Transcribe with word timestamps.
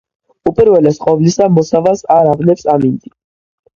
უპირველეს 0.51 0.97
ყოვლისა, 1.03 1.49
მოსავალს 1.59 2.03
არ 2.17 2.31
ავნებს 2.33 2.67
ამინდი. 2.77 3.15